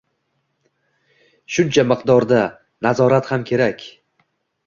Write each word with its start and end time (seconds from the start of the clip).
shuncha 1.57 1.85
miqdorda... 1.91 2.41
nazorat 2.87 3.29
ham 3.35 3.43
kerak. 3.51 3.85